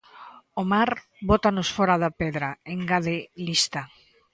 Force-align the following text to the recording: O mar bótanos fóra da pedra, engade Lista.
O 0.61 0.63
mar 0.73 0.91
bótanos 1.29 1.69
fóra 1.75 1.95
da 2.03 2.11
pedra, 2.19 2.49
engade 2.73 3.15
Lista. 3.45 3.81